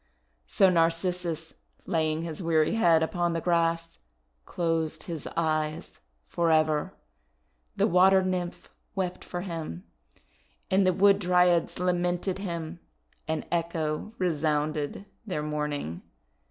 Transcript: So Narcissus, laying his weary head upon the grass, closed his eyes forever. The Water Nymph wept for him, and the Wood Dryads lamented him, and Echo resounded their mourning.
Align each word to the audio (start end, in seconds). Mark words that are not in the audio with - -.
So 0.47 0.67
Narcissus, 0.71 1.53
laying 1.85 2.23
his 2.23 2.41
weary 2.41 2.73
head 2.73 3.03
upon 3.03 3.33
the 3.33 3.39
grass, 3.39 3.99
closed 4.47 5.03
his 5.03 5.27
eyes 5.37 5.99
forever. 6.25 6.95
The 7.75 7.85
Water 7.85 8.23
Nymph 8.23 8.71
wept 8.95 9.23
for 9.23 9.41
him, 9.41 9.83
and 10.71 10.87
the 10.87 10.93
Wood 10.93 11.19
Dryads 11.19 11.77
lamented 11.77 12.39
him, 12.39 12.79
and 13.27 13.45
Echo 13.51 14.15
resounded 14.17 15.05
their 15.27 15.43
mourning. 15.43 16.01